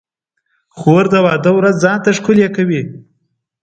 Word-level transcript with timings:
خور 0.77 1.03
د 1.13 1.15
واده 1.25 1.51
ورځ 1.57 1.75
ځان 1.83 1.97
ته 2.05 2.11
ښکلې 2.17 2.47
کوي. 2.55 2.81